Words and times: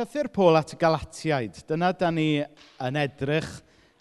llythyr 0.00 0.30
Pôl 0.32 0.56
at 0.56 0.72
y 0.72 0.78
Galatiaid. 0.80 1.58
Dyna 1.68 1.90
da 1.92 2.08
ni 2.14 2.40
yn 2.40 2.96
edrych 2.96 3.48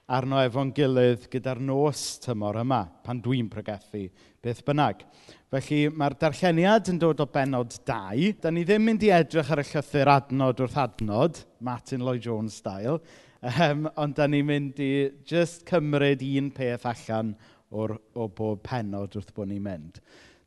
arno 0.08 0.40
efo'n 0.46 0.72
gilydd 0.72 1.26
gyda'r 1.34 1.60
nos 1.60 2.04
tymor 2.24 2.62
yma, 2.62 2.86
pan 3.04 3.20
dwi'n 3.20 3.50
pregethu 3.52 4.06
beth 4.40 4.62
bynnag. 4.68 5.04
Felly 5.52 5.82
mae'r 5.92 6.16
darlleniad 6.22 6.88
yn 6.94 7.02
dod 7.02 7.20
o 7.20 7.28
benod 7.34 7.76
2. 7.90 8.30
Da 8.40 8.54
ni 8.54 8.64
ddim 8.64 8.88
mynd 8.88 9.04
i 9.04 9.12
edrych 9.12 9.52
ar 9.52 9.60
y 9.60 9.68
llythyr 9.68 10.14
adnod 10.14 10.64
wrth 10.64 10.80
adnod, 10.86 11.44
Martin 11.60 12.06
Lloyd-Jones 12.08 12.62
style, 12.64 12.96
um, 13.68 13.90
ond 14.00 14.16
da 14.16 14.30
ni'n 14.30 14.48
mynd 14.48 14.80
i 14.80 14.92
just 15.28 15.68
cymryd 15.68 16.24
un 16.30 16.48
peth 16.56 16.88
allan 16.88 17.36
o'r, 17.76 17.98
o 18.16 18.32
bob 18.32 18.64
penod 18.64 19.20
wrth 19.20 19.36
bod 19.36 19.52
ni'n 19.52 19.68
mynd. 19.68 20.00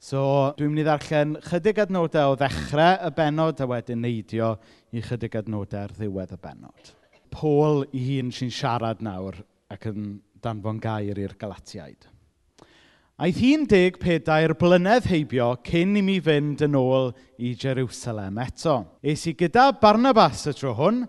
So, 0.02 0.50
dwi'n 0.58 0.72
mynd 0.72 0.82
i 0.82 0.84
ddarllen 0.88 1.34
chydig 1.46 1.76
adnodau 1.78 2.32
o 2.32 2.38
ddechrau 2.40 2.96
y 3.06 3.10
benod 3.14 3.60
a 3.62 3.68
wedyn 3.70 4.00
neidio 4.02 4.48
i 4.90 4.98
chydig 4.98 5.36
adnodau 5.38 5.84
ar 5.86 5.94
ddiwedd 5.94 6.32
y 6.34 6.38
benod. 6.42 6.90
Paul 7.30 7.84
i 7.94 8.00
hun 8.08 8.32
sy'n 8.34 8.50
siarad 8.50 9.04
nawr 9.06 9.38
ac 9.70 9.86
yn 9.92 10.16
danfon 10.42 10.80
gair 10.82 11.20
i'r 11.22 11.36
Galatiaid. 11.38 12.08
Aeth 13.22 13.38
hi'n 13.44 13.68
deg 13.70 14.00
pedair 14.02 14.56
blynedd 14.58 15.06
heibio 15.06 15.52
cyn 15.70 15.94
i 15.94 16.02
mi 16.02 16.18
fynd 16.18 16.66
yn 16.66 16.74
ôl 16.74 17.12
i 17.38 17.54
Jerusalem 17.54 18.42
eto. 18.42 18.80
Es 19.06 19.28
i 19.30 19.36
gyda 19.38 19.68
Barnabas 19.78 20.48
y 20.50 20.58
tro 20.58 20.74
hwn, 20.82 21.04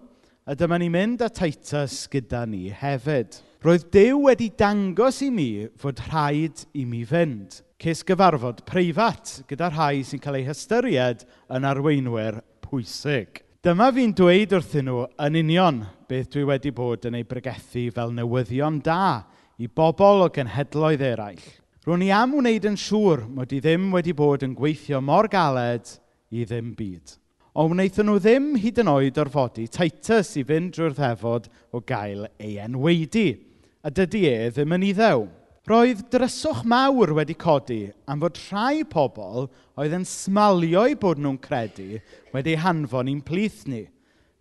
a 0.46 0.54
dyma 0.54 0.78
ni 0.78 0.94
mynd 0.94 1.26
â 1.26 1.34
Titus 1.34 2.04
gyda 2.14 2.46
ni 2.46 2.68
hefyd. 2.70 3.42
Roedd 3.66 3.90
Dyw 3.90 4.28
wedi 4.28 4.54
dangos 4.54 5.24
i 5.26 5.34
mi 5.34 5.52
fod 5.82 6.06
rhaid 6.12 6.68
i 6.78 6.86
mi 6.86 7.02
fynd 7.10 7.64
ces 7.84 8.00
gyfarfod 8.08 8.62
preifat 8.64 9.42
gyda 9.50 9.68
rhai 9.74 10.04
sy'n 10.08 10.22
cael 10.24 10.38
eu 10.40 10.46
hystyried 10.48 11.26
yn 11.52 11.66
arweinwyr 11.68 12.38
pwysig. 12.64 13.42
Dyma 13.64 13.90
fi'n 13.96 14.14
dweud 14.16 14.56
wrthyn 14.56 14.88
nhw 14.88 15.02
yn 15.26 15.40
union 15.42 15.82
beth 16.08 16.30
dwi 16.32 16.46
wedi 16.48 16.72
bod 16.76 17.04
yn 17.10 17.18
ei 17.20 17.28
bregethu 17.28 17.90
fel 17.96 18.16
newyddion 18.16 18.80
da 18.86 19.26
i 19.60 19.68
bobl 19.68 20.24
o 20.24 20.30
genhedloedd 20.32 21.04
eraill. 21.10 21.44
Rwy'n 21.84 22.08
i 22.08 22.14
am 22.16 22.38
wneud 22.40 22.70
yn 22.72 22.80
siŵr 22.80 23.26
mod 23.28 23.52
i 23.52 23.60
ddim 23.60 23.92
wedi 23.92 24.16
bod 24.16 24.48
yn 24.48 24.56
gweithio 24.56 25.04
mor 25.04 25.28
galed 25.28 25.92
i 26.32 26.48
ddim 26.48 26.72
byd. 26.80 27.18
Ond 27.60 27.76
wnaethon 27.76 28.08
nhw 28.08 28.20
ddim 28.24 28.52
hyd 28.64 28.80
yn 28.80 28.96
oed 28.96 29.20
orfodi 29.28 29.68
Titus 29.68 30.38
i 30.40 30.48
fynd 30.48 30.72
drwy'r 30.78 30.96
ddefod 30.96 31.52
o 31.76 31.84
gael 31.84 32.30
ei 32.40 32.56
enweidi. 32.64 33.30
A 33.84 33.92
dydy 33.92 34.24
e 34.32 34.38
ddim 34.56 34.80
yn 34.80 34.92
iddew. 34.94 35.28
Roedd 35.64 36.02
dryswch 36.12 36.66
mawr 36.68 37.14
wedi 37.16 37.38
codi 37.40 37.86
am 38.12 38.20
fod 38.20 38.36
rhai 38.50 38.82
pobl 38.84 39.46
oedd 39.80 39.94
yn 39.96 40.04
smalio 40.04 40.82
i 40.92 40.98
bod 41.00 41.22
nhw'n 41.24 41.38
credu 41.46 42.02
wedi 42.34 42.58
hanfon 42.60 43.08
i'n 43.08 43.22
plith 43.24 43.62
ni, 43.72 43.86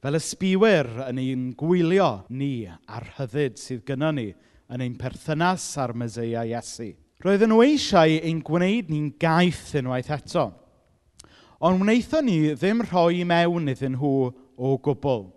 fel 0.03 0.19
ysbiwyr 0.19 0.91
yn 1.05 1.23
ein 1.23 1.47
gwylio 1.61 2.11
ni 2.27 2.67
a'r 2.67 3.07
hyddyd 3.21 3.63
sydd 3.63 3.87
gynnon 3.87 4.19
ni 4.19 4.27
yn 4.35 4.83
ein 4.83 4.99
perthynas 4.99 5.69
ar 5.79 5.95
Mesoea 5.95 6.43
Iesu. 6.57 6.91
Roedden 7.23 7.55
nhw 7.55 7.63
eisiau 7.69 8.19
ein 8.19 8.43
gwneud 8.43 8.91
ni'n 8.91 9.13
gaeth 9.23 9.77
unwaith 9.79 10.11
eto, 10.19 10.49
ond 11.63 11.87
wnaethon 11.87 12.27
ni 12.27 12.39
ddim 12.51 12.83
rhoi 12.89 13.23
mewn 13.23 13.71
iddyn 13.71 13.95
nhw 13.95 14.17
o 14.59 14.79
gwbl. 14.83 15.29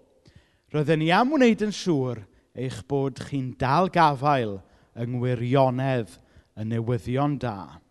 Roedden 0.73 1.05
ni 1.05 1.13
am 1.13 1.37
wneud 1.37 1.61
yn 1.69 1.81
siŵr 1.85 2.25
eich 2.57 2.87
bod 2.89 3.27
chi'n 3.27 3.51
dal 3.61 3.93
gafael 3.93 4.63
yng 4.99 5.17
ngwirionedd 5.17 6.15
y 6.55 6.65
newyddion 6.69 7.37
da. 7.41 7.81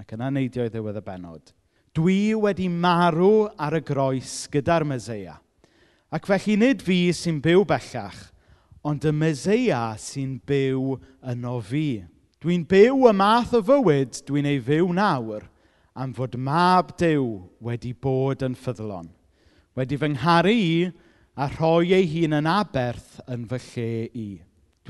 Ac 0.00 0.14
yna 0.16 0.30
neidio 0.32 0.66
i 0.66 0.72
ddiwedd 0.72 1.00
y 1.00 1.04
benod. 1.04 1.52
Dwi 1.96 2.34
wedi 2.38 2.68
marw 2.70 3.48
ar 3.58 3.76
y 3.78 3.82
groes 3.84 4.44
gyda'r 4.52 4.86
Meseia. 4.86 5.36
Ac 6.10 6.28
felly 6.28 6.56
nid 6.58 6.82
fi 6.82 7.10
sy'n 7.14 7.40
byw 7.42 7.64
bellach, 7.68 8.28
ond 8.86 9.04
y 9.06 9.12
Meseia 9.14 9.94
sy'n 10.00 10.38
byw 10.46 10.96
yno 11.32 11.58
fi. 11.64 12.02
Dwi'n 12.40 12.64
byw 12.68 13.08
y 13.10 13.14
math 13.16 13.56
o 13.58 13.60
fywyd 13.64 14.22
dwi'n 14.28 14.48
ei 14.48 14.60
fyw 14.64 14.92
nawr 14.96 15.48
am 16.00 16.12
fod 16.14 16.36
mab 16.38 16.94
Dyw 16.96 17.26
wedi 17.60 17.92
bod 17.92 18.44
yn 18.46 18.54
ffyddlon, 18.56 19.10
wedi 19.76 19.98
fy 20.00 20.08
ngharu 20.14 20.54
i 20.54 20.70
a 21.36 21.48
rhoi 21.50 21.92
ei 21.96 22.06
hun 22.14 22.38
yn 22.38 22.48
aberth 22.48 23.18
yn 23.28 23.44
fy 23.50 23.60
lle 23.66 23.90
i. 24.14 24.28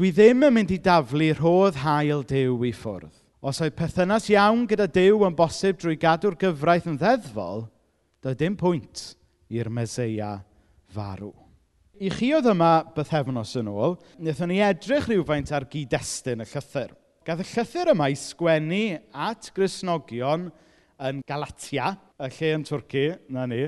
Dwi 0.01 0.15
ddim 0.17 0.47
yn 0.47 0.55
mynd 0.57 0.71
i 0.73 0.79
daflu 0.81 1.27
rhodd 1.37 1.77
hael 1.83 2.23
Dyw 2.25 2.63
i 2.65 2.71
ffwrdd. 2.73 3.13
Os 3.45 3.59
oedd 3.61 3.75
perthynas 3.77 4.31
iawn 4.33 4.63
gyda 4.71 4.87
Dyw 4.89 5.27
yn 5.27 5.35
bosib 5.37 5.77
drwy 5.77 5.99
gadw'r 6.01 6.39
gyfraith 6.41 6.87
yn 6.89 6.97
ddeddfol, 7.03 7.67
doedd 8.25 8.39
dim 8.41 8.57
pwynt 8.57 9.03
i'r 9.53 9.69
meseia 9.69 10.31
farw. 10.97 11.35
I 12.01 12.09
chi 12.17 12.31
oedd 12.33 12.49
yma 12.49 12.71
bythefnos 12.97 13.53
yn 13.61 13.69
ôl, 13.69 13.99
wnaethon 14.17 14.49
ni 14.55 14.63
edrych 14.71 15.11
rhywfaint 15.11 15.53
ar 15.53 15.69
gyd-destun 15.69 16.47
y 16.47 16.49
llythyr. 16.49 16.97
Gath 17.29 17.45
y 17.45 17.51
llythyr 17.51 17.93
yma 17.93 18.09
i 18.09 18.19
sgwennu 18.25 18.83
at 19.29 19.53
grisnogion 19.53 20.49
yn 20.97 21.25
Galatia, 21.29 21.93
y 22.17 22.33
lle 22.41 22.55
yn 22.57 22.69
Twrci, 22.73 23.07
na 23.29 23.45
ni. 23.53 23.67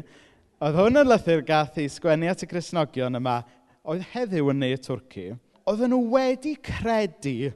Oedd 0.65 0.81
hwn 0.81 1.05
yn 1.05 1.13
lythyr 1.13 1.45
gath 1.45 1.77
i 1.77 1.91
sgwennu 1.93 2.33
at 2.33 2.49
y 2.49 2.55
grisnogion 2.57 3.21
yma, 3.21 3.43
oedd 3.85 4.09
heddiw 4.17 4.55
yn 4.57 4.65
neu 4.65 4.81
Twrci, 4.81 5.35
oedden 5.69 5.93
nhw 5.93 6.01
wedi 6.13 6.55
credu 6.65 7.53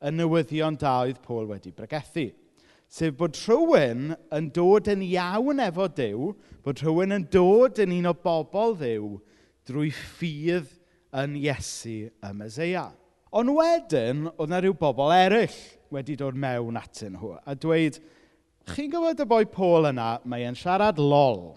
y 0.00 0.12
newyddion 0.14 0.78
da 0.80 1.00
oedd 1.04 1.20
Paul 1.24 1.48
wedi 1.50 1.72
bregethu. 1.76 2.30
Sef 2.90 3.14
bod 3.18 3.36
rhywun 3.38 4.14
yn 4.34 4.48
dod 4.54 4.88
yn 4.90 5.02
iawn 5.06 5.62
efo 5.62 5.86
Dyw, 5.94 6.32
bod 6.64 6.80
rhywun 6.82 7.14
yn 7.14 7.26
dod 7.30 7.78
yn 7.82 7.92
un 8.00 8.10
o 8.10 8.14
bobl 8.16 8.74
Dduw 8.80 9.12
drwy 9.68 9.92
ffydd 9.94 10.72
yn 11.20 11.36
Iesu 11.38 12.08
y 12.10 12.32
Meseia. 12.34 12.88
Ond 13.30 13.52
wedyn, 13.54 14.24
oedd 14.32 14.48
yna 14.48 14.58
rhyw 14.64 14.74
bobl 14.78 15.12
eraill 15.14 15.58
wedi 15.94 16.16
dod 16.18 16.38
mewn 16.38 16.78
atyn 16.80 17.14
nhw 17.14 17.36
a 17.46 17.54
dweud, 17.54 18.00
chi'n 18.70 18.90
gwybod 18.90 19.22
y 19.22 19.26
boi 19.30 19.44
Paul 19.50 19.90
yna, 19.90 20.16
mae 20.26 20.48
e'n 20.48 20.58
siarad 20.58 20.98
lol. 20.98 21.52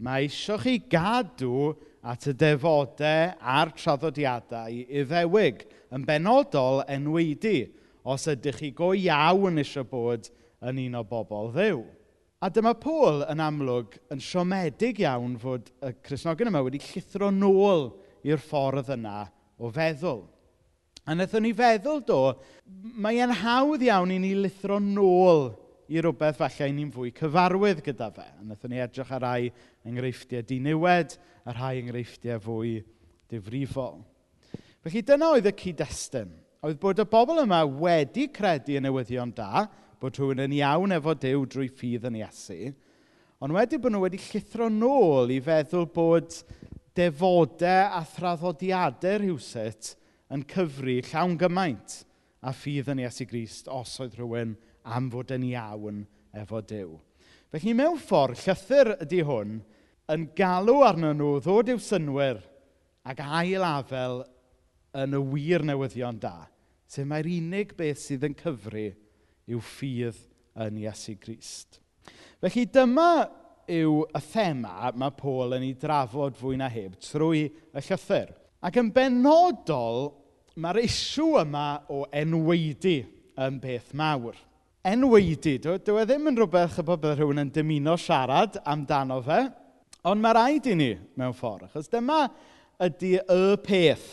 Mae 0.00 0.24
eisiau 0.24 0.56
chi 0.62 0.78
gadw 0.88 1.74
at 2.08 2.24
y 2.30 2.32
defodau 2.40 3.34
a'r 3.36 3.72
traddodiadau 3.76 4.78
iddewig, 4.88 5.66
yn 5.92 6.06
benodol 6.08 6.80
enwedu, 6.88 7.68
os 8.08 8.24
ydych 8.32 8.62
chi 8.62 8.70
go 8.76 8.94
iawn 8.96 9.60
eisiau 9.60 9.84
bod 9.84 10.30
yn 10.64 10.80
un 10.86 11.00
o 11.00 11.04
bobl 11.04 11.52
ddew. 11.52 11.82
A 12.40 12.48
dyma 12.48 12.72
Paul 12.80 13.26
yn 13.28 13.42
amlwg 13.44 13.98
yn 14.14 14.22
siomedig 14.24 15.02
iawn 15.04 15.36
fod 15.42 15.68
y 15.84 15.92
Cresnogion 16.00 16.48
yma 16.48 16.62
wedi 16.64 16.80
llithro 16.80 17.28
nôl 17.36 17.90
i'r 18.24 18.40
ffordd 18.40 18.88
yna 18.96 19.26
o 19.60 19.68
feddwl. 19.74 20.22
A 21.04 21.12
wnaethon 21.12 21.44
ni 21.44 21.52
feddwl 21.56 22.00
do, 22.08 22.22
mae 22.96 23.20
e'n 23.20 23.36
hawdd 23.42 23.84
iawn 23.84 24.14
i 24.14 24.20
ni 24.22 24.32
lithro 24.38 24.80
nôl 24.80 25.50
i 25.90 25.98
rywbeth 25.98 26.38
falle 26.38 26.70
ni'n 26.74 26.92
fwy 26.94 27.10
cyfarwydd 27.16 27.82
gyda 27.82 28.10
fe. 28.14 28.26
A 28.28 28.44
wnaethon 28.44 28.70
ni 28.70 28.78
edrych 28.82 29.10
ar 29.16 29.24
rai 29.24 29.50
enghreifftiau 29.88 30.46
diniwed 30.46 31.16
a 31.42 31.54
rhai 31.56 31.80
enghreifftiau 31.80 32.38
fwy 32.44 32.76
difrifol. 33.30 33.98
Felly 34.84 35.02
dyna 35.06 35.32
oedd 35.34 35.50
y 35.50 35.54
cyd-destun. 35.64 36.30
Oedd 36.62 36.78
bod 36.80 37.02
y 37.02 37.06
bobl 37.10 37.42
yma 37.42 37.64
wedi 37.64 38.28
credu 38.30 38.76
yn 38.78 38.86
newyddion 38.86 39.32
da, 39.34 39.66
bod 40.00 40.16
rhywun 40.16 40.44
yn 40.46 40.54
iawn 40.60 40.94
efo 40.96 41.16
Dyw 41.18 41.42
drwy 41.50 41.68
ffydd 41.72 42.06
yn 42.08 42.20
Iesu, 42.20 42.70
ond 43.40 43.56
wedi 43.56 43.80
bod 43.80 43.94
nhw 43.94 44.04
wedi 44.04 44.20
llithro 44.20 44.68
nôl 44.72 45.32
i 45.32 45.40
feddwl 45.44 45.88
bod 45.92 46.36
defodau 46.96 47.96
a 47.98 48.04
thraddodiadau 48.14 49.20
rhywsut 49.20 49.94
yn 50.32 50.44
cyfru 50.48 51.00
llawn 51.10 51.36
gymaint 51.40 52.02
a 52.40 52.52
ffydd 52.56 52.92
yn 52.94 53.02
Iesu 53.04 53.26
Grist 53.28 53.68
os 53.72 53.98
oedd 54.00 54.16
rhywun 54.16 54.54
yn 54.54 54.69
am 54.84 55.10
fod 55.12 55.32
yn 55.36 55.46
iawn 55.50 56.04
efo 56.36 56.60
Dyw. 56.64 56.94
Felly, 57.50 57.74
mewn 57.74 57.98
ffordd, 57.98 58.38
llythyr 58.44 58.94
ydy 59.02 59.24
hwn 59.26 59.58
yn 60.10 60.28
galw 60.38 60.80
arnyn 60.86 61.18
nhw 61.18 61.40
ddod 61.42 61.70
i'w 61.72 61.82
synwyr 61.82 62.40
ac 63.10 63.22
ail 63.24 63.64
afel 63.66 64.22
yn 65.00 65.16
y 65.16 65.20
wir 65.32 65.64
newyddion 65.66 66.18
da, 66.22 66.48
sef 66.90 67.06
mae'r 67.06 67.28
unig 67.30 67.74
beth 67.78 68.00
sydd 68.02 68.26
yn 68.28 68.36
cyfru 68.38 68.88
yw 69.50 69.60
ffydd 69.64 70.18
yn 70.66 70.80
Iesu 70.82 71.16
Grist. 71.20 71.80
Felly, 72.40 72.66
dyma 72.72 73.10
yw 73.70 74.04
y 74.06 74.22
thema 74.30 74.90
mae 74.98 75.14
Paul 75.18 75.54
yn 75.56 75.66
ei 75.68 75.76
drafod 75.78 76.38
fwy 76.38 76.58
na 76.58 76.68
heb 76.72 76.96
trwy 77.02 77.46
y 77.46 77.82
llythyr. 77.86 78.32
Ac 78.66 78.76
yn 78.80 78.90
benodol, 78.94 80.10
mae'r 80.60 80.82
isiw 80.82 81.38
yma 81.44 81.66
o 81.92 82.02
enweidi 82.10 82.98
yn 83.40 83.60
beth 83.62 83.94
mawr 83.96 84.36
enweidi. 84.86 85.58
Dyw, 85.60 85.76
e- 85.76 85.82
dyw 85.84 86.00
e 86.00 86.06
ddim 86.08 86.30
yn 86.30 86.38
rhywbeth 86.40 86.80
y 86.80 86.86
bod 86.86 87.04
rhywun 87.12 87.42
yn 87.42 87.52
dymuno 87.54 87.96
siarad 88.00 88.60
amdano 88.64 89.20
fe, 89.24 89.42
ond 90.08 90.22
mae 90.22 90.36
rhaid 90.36 90.70
i 90.72 90.76
ni 90.78 90.90
mewn 91.20 91.36
ffordd, 91.36 91.68
achos 91.68 91.90
dyma 91.92 92.24
ydy 92.80 93.16
y 93.20 93.40
peth 93.64 94.08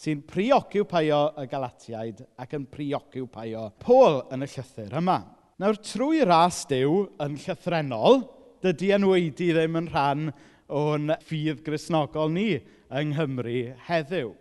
sy'n 0.00 0.22
preoccupio 0.26 1.20
y 1.38 1.44
Galatiaid 1.50 2.24
ac 2.40 2.56
yn 2.56 2.64
preoccupio 2.72 3.66
Pôl 3.82 4.22
yn 4.32 4.46
y 4.46 4.48
llythyr 4.50 4.96
yma. 4.98 5.18
Nawr, 5.60 5.76
trwy 5.84 6.24
ras 6.24 6.62
Dyw 6.70 7.04
yn 7.20 7.36
llythrenol, 7.36 8.22
dydy 8.64 8.94
enweidi 8.96 9.50
ddim 9.52 9.76
yn 9.76 9.90
rhan 9.92 10.30
o'n 10.72 11.12
ffydd 11.26 11.60
grisnogol 11.66 12.32
ni 12.32 12.54
yng 12.56 13.12
Nghymru 13.12 13.74
heddiw. 13.86 14.32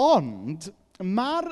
Ond 0.00 0.68
mae'r 1.00 1.48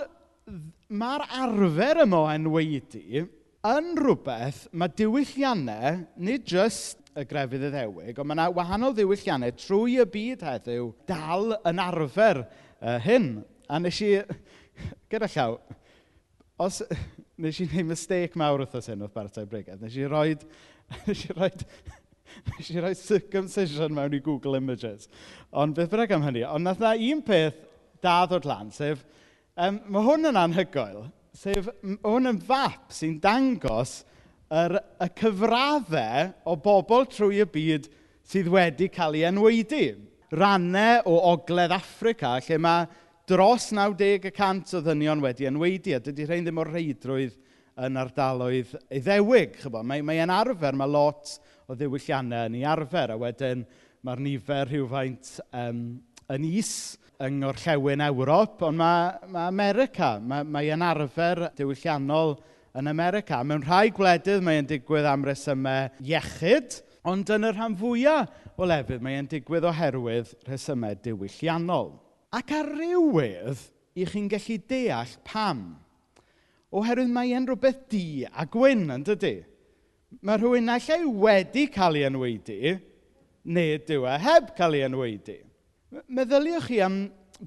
mae'r 0.88 1.24
arfer 1.42 2.04
yma 2.04 2.22
o 2.24 2.30
enweidi 2.32 3.24
yn 3.68 3.90
rhywbeth 3.98 4.66
mae 4.72 4.92
diwylliannau, 4.96 6.04
nid 6.24 6.46
jyst 6.48 7.02
y 7.18 7.24
grefydd 7.28 7.66
iddewig, 7.68 8.16
ond 8.16 8.30
mae 8.30 8.36
yna 8.38 8.48
wahanol 8.54 8.94
ddiwylliannau 8.96 9.54
trwy 9.58 9.98
y 10.02 10.06
byd 10.08 10.44
heddiw 10.46 10.92
dal 11.08 11.56
yn 11.68 11.82
arfer 11.82 12.44
uh, 12.44 12.96
hyn. 13.04 13.30
A 13.68 13.80
nes 13.82 14.00
i, 14.06 14.14
gyda 15.12 15.28
llaw, 15.34 15.58
os 16.64 16.80
nes 17.42 17.60
i 17.60 17.68
wneud 17.68 17.90
mistake 17.92 18.38
mawr 18.38 18.64
wrth 18.64 18.78
hyn 18.88 19.04
wrth 19.04 19.16
Bartau 19.16 19.48
Brigad, 19.50 19.82
nes 19.82 19.98
i 19.98 20.06
roi, 20.08 20.38
nes 21.08 21.26
i 21.26 21.36
roi, 21.36 21.50
nes 22.52 22.72
i 22.72 22.80
roi 22.84 22.94
circumcision 22.98 23.94
mewn 23.94 24.16
i 24.16 24.22
Google 24.24 24.56
Images. 24.60 25.10
Ond 25.52 25.76
beth 25.76 25.92
bynnag 25.92 26.14
am 26.14 26.26
hynny, 26.28 26.46
ond 26.48 26.68
nath 26.68 26.82
na 26.82 26.94
un 26.94 27.24
peth 27.26 27.66
da 28.04 28.20
ddod 28.30 28.46
lan, 28.46 28.70
sef 28.72 29.02
Um, 29.58 29.80
mae 29.90 30.04
hwn 30.06 30.28
yn 30.30 30.36
anhygoel, 30.38 31.08
sef 31.34 31.66
m- 31.82 31.96
hwn 32.06 32.30
yn 32.30 32.36
fap 32.46 32.92
sy'n 32.94 33.16
dangos 33.18 34.04
yr, 34.54 34.76
y 35.02 35.08
cyfraddau 35.18 36.28
o 36.46 36.54
bobl 36.62 37.08
trwy 37.10 37.40
y 37.42 37.46
byd 37.50 37.88
sydd 38.28 38.50
wedi 38.54 38.86
cael 38.94 39.18
ei 39.18 39.24
enweidi. 39.26 39.88
Rannau 40.38 41.02
o 41.10 41.16
ogledd 41.32 41.74
Africa 41.74 42.36
lle 42.38 42.60
mae 42.62 42.86
dros 43.26 43.72
90% 43.74 44.76
o 44.78 44.84
ddynion 44.84 45.24
wedi 45.26 45.50
enweidi, 45.50 45.96
a 45.96 46.00
dydy 46.06 46.28
rhain 46.28 46.46
ddim 46.46 46.62
o 46.62 46.68
reidrwydd 46.68 47.34
yn 47.82 47.98
ardaloedd 47.98 48.76
iddewig. 48.94 49.58
Mae, 49.74 50.06
mae 50.06 50.22
e'n 50.22 50.34
arfer, 50.38 50.78
mae 50.78 50.94
lot 50.94 51.34
o 51.66 51.74
ddiwylliannau 51.74 52.46
yn 52.46 52.60
ei 52.60 52.64
arfer 52.76 53.16
a 53.16 53.18
wedyn 53.18 53.66
mae'r 54.06 54.22
nifer 54.22 54.70
rhywfaint 54.70 55.34
um, 55.50 55.82
yn 56.30 56.46
is 56.46 56.94
yng 57.18 57.40
ngorllewin 57.42 58.02
Ewrop, 58.06 58.60
ond 58.62 58.78
mae, 58.78 59.08
mae 59.32 59.48
America, 59.50 60.10
mae, 60.22 60.44
mae 60.46 60.68
e'n 60.70 60.84
arfer 60.86 61.48
diwylliannol 61.58 62.36
yn 62.78 62.90
America. 62.90 63.40
Mewn 63.42 63.64
rhai 63.66 63.88
gwledydd 63.94 64.44
mae'n 64.46 64.68
digwydd 64.70 65.08
am 65.10 65.26
resymau 65.26 65.88
iechyd, 65.98 66.78
ond 67.08 67.30
yn 67.34 67.48
y 67.48 67.50
rhan 67.54 67.74
fwyaf 67.80 68.54
o 68.54 68.68
lefydd 68.68 69.02
mae'n 69.02 69.30
digwydd 69.32 69.66
oherwydd 69.66 70.30
resymau 70.46 70.94
diwylliannol. 71.02 71.96
Ac 72.38 72.54
ar 72.54 72.70
rywydd, 72.76 73.66
i 73.98 74.06
chi'n 74.06 74.30
gallu 74.30 74.60
deall 74.70 75.18
pam. 75.26 75.64
Oherwydd 76.70 77.10
mae 77.10 77.34
e'n 77.34 77.48
rhywbeth 77.48 77.88
di 77.90 78.28
a 78.28 78.46
gwyn, 78.46 78.86
yn 78.94 79.06
dydy? 79.08 79.40
Mae 80.22 80.38
rhywun 80.38 80.70
allai 80.70 81.02
wedi 81.02 81.66
cael 81.72 81.98
ei 81.98 82.06
enweidi, 82.06 82.76
neu 83.48 83.82
dyw 83.90 84.06
e 84.06 84.16
heb 84.22 84.54
cael 84.54 84.78
ei 84.78 84.86
enweidi. 84.86 85.40
Meddyliwch 85.88 86.66
chi 86.68 86.80
am 86.84 86.96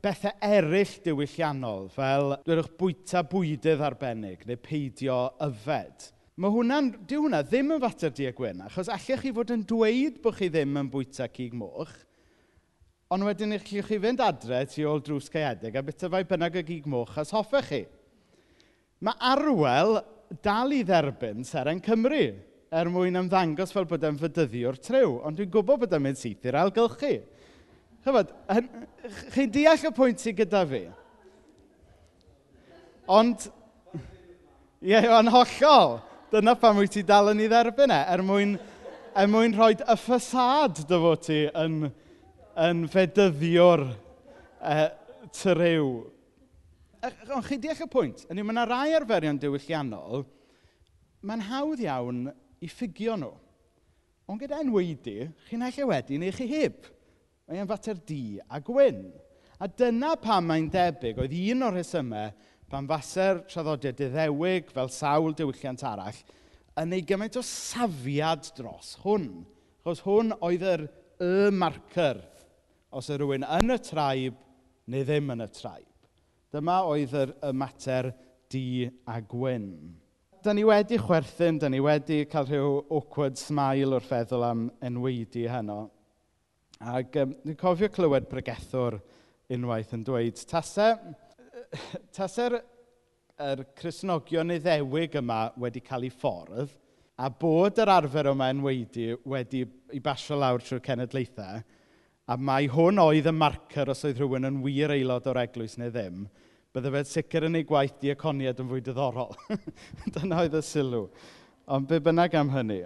bethau 0.02 0.32
eraill 0.42 0.94
diwylliannol 1.06 1.90
fel 1.94 2.38
dwedwch 2.46 2.72
bwyta 2.80 3.22
bwydydd 3.30 3.84
arbennig 3.86 4.48
neu 4.50 4.58
peidio 4.58 5.18
yfed. 5.46 6.08
Mae 6.42 6.54
hwnna'n... 6.56 6.88
dyw 7.06 7.28
hwnna 7.28 7.44
ddim 7.46 7.76
yn 7.76 7.84
fater 7.84 8.14
di 8.18 8.26
a 8.26 8.32
gwyn 8.34 8.64
achos 8.66 8.90
allech 8.90 9.22
chi 9.22 9.34
fod 9.36 9.52
yn 9.54 9.66
dweud 9.70 10.18
bod 10.24 10.40
chi 10.40 10.50
ddim 10.50 10.80
yn 10.82 10.90
bwyta 10.90 11.28
cig 11.30 11.54
moch 11.54 11.92
ond 13.14 13.28
wedyn 13.28 13.54
eich 13.54 13.68
chi 13.68 14.00
fynd 14.00 14.24
adre 14.26 14.64
tu 14.72 14.88
ôl 14.90 15.04
drws 15.06 15.30
caeedig 15.30 15.78
a 15.78 15.84
bita 15.86 16.10
fai 16.10 16.24
bynnag 16.26 16.58
y 16.62 16.64
gig 16.72 16.88
moch 16.90 17.18
as 17.22 17.34
hoffech 17.36 17.70
chi. 17.70 17.82
Mae 19.06 19.20
arwel 19.34 20.00
dal 20.42 20.74
i 20.74 20.82
dderbyn 20.88 21.46
Seren 21.46 21.84
Cymru 21.84 22.24
er 22.72 22.90
mwyn 22.90 23.20
ymddangos 23.22 23.76
fel 23.76 23.86
bod 23.86 24.08
e'n 24.08 24.18
fydyddiwr 24.18 24.80
trew, 24.82 25.20
ond 25.28 25.38
dwi'n 25.38 25.52
gwybod 25.52 25.84
bod 25.84 25.94
e'n 25.94 26.06
mynd 26.08 26.22
syth 26.22 26.48
i'r 26.48 26.58
algylchu. 26.64 27.20
Chyfod, 28.02 28.32
chi'n 29.36 29.52
deall 29.54 29.84
y 29.86 29.90
pwynt 29.94 30.22
sy'n 30.24 30.38
gyda 30.40 30.64
fi? 30.66 30.80
Ond, 33.12 33.44
ie, 34.82 34.96
yeah, 34.96 35.20
yn 35.20 35.30
hollol. 35.30 36.00
Dyna 36.32 36.56
pam 36.58 36.80
wyt 36.80 36.96
ti 36.96 37.04
dal 37.06 37.30
yn 37.34 37.44
ei 37.44 37.50
dderbyn 37.52 37.92
e, 37.94 38.00
er 38.14 38.24
mwyn, 38.26 38.56
er 39.14 39.28
mwyn 39.30 39.54
rhoi 39.54 39.76
y 39.76 39.96
ffasad 40.00 40.80
dy 40.90 41.00
fod 41.04 41.22
ti 41.28 41.42
yn, 41.62 41.76
yn 42.66 42.82
fedyddio'r 42.90 43.84
e, 43.92 44.78
tryw. 45.38 45.92
Ond 47.04 47.46
chi 47.46 47.60
deall 47.62 47.84
y 47.86 47.90
pwynt, 47.92 48.24
yn 48.32 48.42
mae 48.42 48.56
yna 48.56 48.64
rai 48.70 48.96
arferion 48.98 49.42
diwylliannol, 49.44 50.26
mae'n 51.28 51.46
hawdd 51.52 51.86
iawn 51.86 52.24
i 52.64 52.72
ffugio 52.72 53.20
nhw. 53.20 53.36
Ond 54.32 54.42
gyda 54.42 54.64
enweidi, 54.64 55.20
chi'n 55.52 55.68
allai 55.68 55.88
wedi 55.92 56.18
neu 56.22 56.34
chi 56.34 56.50
heb. 56.50 56.90
Mae 57.52 57.60
e'n 57.60 57.68
fater 57.68 57.98
di 58.08 58.40
a 58.48 58.62
gwyn. 58.64 59.10
A 59.60 59.68
dyna 59.68 60.14
pam 60.16 60.46
mae'n 60.48 60.70
debyg, 60.72 61.18
oedd 61.20 61.34
un 61.36 61.66
o'r 61.68 61.74
rhesymau 61.76 62.30
pan 62.72 62.88
faser 62.88 63.42
traddodiad 63.52 64.00
iddewig 64.06 64.72
fel 64.72 64.88
sawl 64.88 65.36
diwylliant 65.36 65.84
arall 65.84 66.22
yn 66.80 66.96
ei 66.96 67.04
gymaint 67.04 67.36
o 67.36 67.44
safiad 67.44 68.48
dros 68.56 68.94
hwn. 69.04 69.28
Chos 69.84 70.00
hwn 70.06 70.32
oedd 70.40 70.64
yr 70.64 70.88
y 71.20 71.52
marker 71.52 72.24
os 72.96 73.12
yw 73.12 73.20
rhywun 73.20 73.44
yn 73.60 73.76
y 73.76 73.80
traib 73.84 74.42
neu 74.88 75.04
ddim 75.12 75.36
yn 75.36 75.44
y 75.44 75.52
traib. 75.52 75.92
Dyma 76.56 76.82
oedd 76.88 77.20
yr 77.20 77.36
y 77.36 77.52
mater 77.52 78.14
di 78.48 78.66
a 79.12 79.20
gwyn. 79.20 79.74
Da 80.40 80.56
ni 80.56 80.64
wedi 80.64 81.04
chwerthin, 81.04 81.60
da 81.60 81.68
ni 81.68 81.84
wedi 81.84 82.24
cael 82.32 82.48
rhyw 82.48 82.78
awkward 82.88 83.36
smile 83.36 84.00
o'r 84.00 84.08
feddwl 84.08 84.54
am 84.56 84.70
enweidi 84.88 85.50
heno. 85.52 85.90
Ac 86.82 87.18
um, 87.22 87.34
ni'n 87.46 87.58
cofio 87.60 87.92
clywed 87.94 88.26
pregethwr 88.30 88.96
unwaith 89.54 89.92
yn 89.94 90.06
dweud, 90.06 90.40
tasau, 90.50 90.96
tasau'r 92.16 92.56
er 93.42 93.62
Cresnogion 93.78 94.54
Iddewig 94.56 95.18
yma 95.20 95.44
wedi 95.62 95.84
cael 95.86 96.08
ei 96.08 96.14
ffordd, 96.14 96.72
a 97.22 97.30
bod 97.30 97.78
yr 97.84 97.92
arfer 97.94 98.32
yma 98.32 98.48
yn 98.54 98.64
wedi, 98.66 99.12
wedi 99.30 99.62
i 99.94 100.02
basio 100.02 100.40
lawr 100.42 100.64
trwy'r 100.66 100.82
cenedlaethau, 100.88 101.62
a 102.26 102.38
mae 102.38 102.70
hwn 102.72 103.02
oedd 103.04 103.30
y 103.30 103.34
marcer 103.36 103.92
os 103.94 104.02
oedd 104.08 104.22
rhywun 104.24 104.50
yn 104.50 104.62
wir 104.66 104.94
aelod 104.96 105.30
o'r 105.30 105.42
eglwys 105.44 105.78
neu 105.78 105.94
ddim, 105.94 106.24
bydde 106.74 106.94
fe'n 106.96 107.12
sicr 107.12 107.46
yn 107.46 107.60
ei 107.60 107.68
gwaith 107.68 108.00
diaconiad 108.02 108.62
yn 108.64 108.72
fwy 108.72 108.82
diddorol. 108.86 109.36
Dyna 110.16 110.42
oedd 110.46 110.58
y 110.58 110.64
sylw. 110.66 111.06
Ond 111.70 111.90
be 111.90 112.02
bynnag 112.02 112.34
am 112.40 112.50
hynny. 112.56 112.82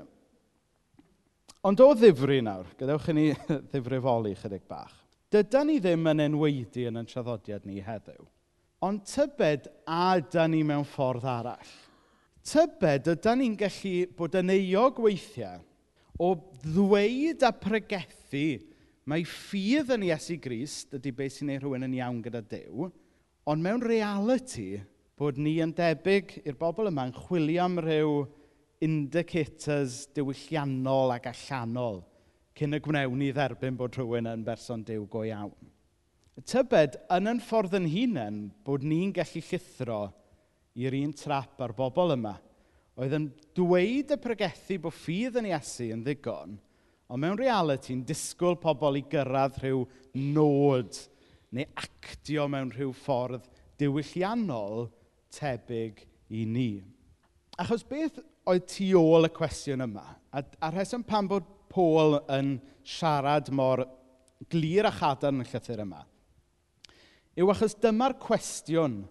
Ond 1.65 1.81
o 1.81 1.88
ddifri 1.97 2.44
nawr, 2.45 2.67
gadewch 2.77 3.07
i 3.09 3.13
ni 3.17 3.23
ddifrifoli 3.71 4.35
chydig 4.38 4.67
bach. 4.69 4.94
Dyda 5.33 5.63
ni 5.65 5.79
ddim 5.81 6.06
yn 6.12 6.21
enweidi 6.27 6.84
yn 6.86 7.00
ein 7.00 7.07
traddodiad 7.10 7.65
ni 7.65 7.79
heddiw, 7.81 8.22
ond 8.86 9.01
tybed 9.10 9.65
a 9.89 10.19
da 10.22 10.45
ni 10.45 10.60
mewn 10.62 10.86
ffordd 10.86 11.25
arall. 11.25 11.72
Tybed 12.45 13.10
ydan 13.15 13.41
ni'n 13.41 13.57
gallu 13.57 13.95
bod 14.13 14.38
yn 14.38 14.53
euog 14.53 15.01
weithiau 15.07 15.63
o 16.22 16.36
ddweud 16.62 17.41
a 17.41 17.51
pregethu 17.57 18.45
mae 19.10 19.25
ffydd 19.25 19.89
yn 19.98 20.05
Iesu 20.12 20.38
Grist 20.41 20.93
ydy 20.93 21.15
beth 21.17 21.39
sy'n 21.39 21.55
ei 21.55 21.63
rhywun 21.63 21.89
yn 21.89 21.98
iawn 21.98 22.22
gyda 22.27 22.45
Dyw, 22.45 22.91
ond 23.50 23.65
mewn 23.65 23.81
reality 23.81 24.84
bod 25.17 25.41
ni 25.41 25.57
yn 25.65 25.74
debyg 25.74 26.43
i'r 26.43 26.62
bobl 26.62 26.93
yma 26.93 27.10
yn 27.10 27.17
chwilio 27.25 27.65
am 27.65 27.81
ryw 27.81 28.19
indicators 28.84 30.05
diwylliannol 30.15 31.13
ac 31.15 31.29
allanol 31.32 32.01
cyn 32.55 32.77
y 32.77 32.82
gwnewn 32.84 33.24
i 33.25 33.32
dderbyn 33.36 33.77
bod 33.79 33.98
rhywun 33.98 34.29
yn 34.32 34.44
berson 34.48 34.84
Dyw 34.88 35.05
go 35.12 35.25
iawn. 35.27 35.72
Y 36.36 36.44
tybed, 36.48 36.98
yn 37.15 37.32
yn 37.32 37.41
ffordd 37.44 37.75
yn 37.79 37.88
hunain, 37.91 38.38
bod 38.67 38.84
ni'n 38.84 39.13
gallu 39.15 39.41
llithro 39.44 40.01
i'r 40.75 40.96
un 41.00 41.13
trap 41.15 41.62
a'r 41.63 41.74
bobl 41.75 42.15
yma, 42.15 42.36
oedd 43.00 43.15
yn 43.15 43.27
dweud 43.55 44.12
y 44.12 44.17
pregethu 44.24 44.79
bod 44.84 44.96
ffydd 44.96 45.39
yn 45.39 45.50
Iesu 45.51 45.89
yn 45.96 46.03
ddigon, 46.03 46.58
ond 47.08 47.22
mewn 47.22 47.39
reality 47.39 47.94
yn 47.96 48.03
disgwyl 48.08 48.58
pobl 48.60 49.00
i 49.00 49.03
gyrraedd 49.12 49.60
rhyw 49.62 49.84
nod 50.36 51.00
neu 51.55 51.67
actio 51.79 52.48
mewn 52.51 52.72
rhyw 52.75 52.91
ffordd 53.03 53.48
diwylliannol 53.79 54.88
tebyg 55.36 56.01
i 56.36 56.46
ni. 56.48 56.70
Achos 57.60 57.84
beth 57.88 58.20
oedd 58.49 58.67
tu 58.69 58.91
ôl 58.99 59.27
y 59.27 59.31
cwestiwn 59.33 59.85
yma. 59.85 60.05
A, 60.35 60.43
a 60.61 60.71
rheswm 60.71 61.05
pan 61.07 61.27
bod 61.29 61.47
Paul 61.71 62.19
yn 62.31 62.57
siarad 62.85 63.49
mor 63.55 63.83
glir 64.51 64.85
a 64.87 64.93
chadarn 64.93 65.41
yn 65.41 65.45
y 65.45 65.49
llythyr 65.49 65.81
yma, 65.85 66.03
yw 67.35 67.51
achos 67.51 67.75
dyma'r 67.81 68.15
cwestiwn 68.21 69.01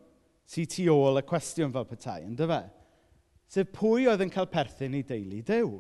sy'n 0.49 0.69
tu 0.71 0.87
ôl 0.93 1.21
y 1.21 1.25
cwestiwn 1.27 1.73
fel 1.75 1.89
petai, 1.89 2.23
ynddo 2.29 2.49
fe? 2.49 2.61
Sef 3.51 3.73
pwy 3.75 4.09
oedd 4.09 4.23
yn 4.25 4.33
cael 4.33 4.49
perthyn 4.53 4.97
i 4.97 5.03
deulu 5.07 5.41
dew? 5.47 5.75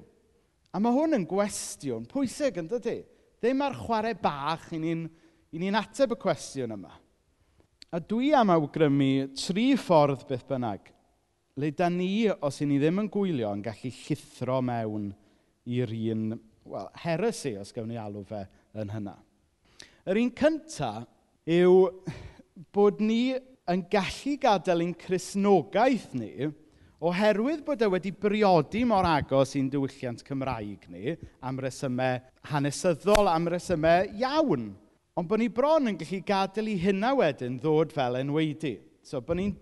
A 0.74 0.80
mae 0.82 0.94
hwn 0.96 1.18
yn 1.20 1.28
gwestiwn 1.28 2.08
pwysig, 2.10 2.58
yn 2.60 2.68
dydy. 2.70 2.98
Ddim 3.38 3.62
ar 3.62 3.76
chwarae 3.78 4.16
bach 4.18 4.70
i 4.74 4.80
ni'n 4.82 5.06
ni 5.60 5.70
ateb 5.78 6.16
y 6.16 6.18
cwestiwn 6.20 6.74
yma. 6.74 6.92
A 7.94 8.00
dwi 8.02 8.32
am 8.34 8.50
awgrymu 8.50 9.28
tri 9.38 9.68
ffordd 9.78 10.24
beth 10.26 10.48
bynnag 10.48 10.90
le 11.56 11.70
da 11.70 11.88
ni, 11.88 12.26
os 12.42 12.60
i 12.60 12.66
ni 12.66 12.80
ddim 12.82 13.04
yn 13.04 13.10
gwylio, 13.12 13.52
yn 13.54 13.62
gallu 13.62 13.90
llithro 13.94 14.58
mewn 14.64 15.12
i'r 15.70 15.92
un, 16.14 16.26
well, 16.66 16.90
heresi, 17.04 17.54
os 17.60 17.72
gawn 17.74 17.92
ni 17.92 17.98
alw 18.00 18.24
fe 18.26 18.42
yn 18.80 18.90
hynna. 18.90 19.14
Yr 20.10 20.20
un 20.20 20.32
cyntaf 20.36 21.06
yw 21.46 21.88
bod 22.74 23.00
ni 23.02 23.36
yn 23.70 23.86
gallu 23.92 24.34
gadael 24.42 24.82
ein 24.84 24.94
chrysnogaeth 24.98 26.12
ni 26.18 26.50
oherwydd 27.04 27.62
bod 27.66 27.82
e 27.84 27.88
wedi 27.92 28.12
briodi 28.16 28.84
mor 28.88 29.06
agos 29.08 29.54
i'n 29.58 29.68
diwylliant 29.72 30.22
Cymraeg 30.24 30.86
ni 30.92 31.14
am 31.44 31.58
resymau 31.60 32.20
hanesyddol, 32.50 33.28
am 33.28 33.48
resymau 33.52 34.08
iawn. 34.20 34.70
Ond 35.14 35.28
bod 35.30 35.42
ni 35.42 35.50
bron 35.52 35.92
yn 35.92 35.98
gallu 36.00 36.20
gadael 36.26 36.72
i 36.72 36.78
hynna 36.80 37.12
wedyn 37.18 37.60
ddod 37.60 37.92
fel 37.94 38.18
enweidi. 38.18 38.78
So, 39.04 39.20
bod 39.20 39.38
ni'n 39.38 39.52